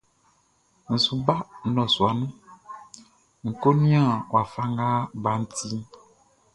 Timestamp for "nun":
2.19-2.33